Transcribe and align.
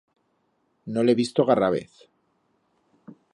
No 0.95 1.03
l'he 1.05 1.15
visto 1.19 1.45
garra 1.51 1.69
vez. 1.75 2.01